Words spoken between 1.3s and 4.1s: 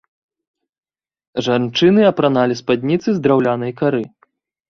Жанчыны апраналі спадніцы з драўлянай кары.